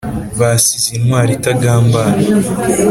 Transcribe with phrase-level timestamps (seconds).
[0.39, 2.17] basize intwali itagambana